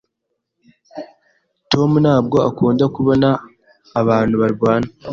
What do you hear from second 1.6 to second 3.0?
Tom ntabwo akunda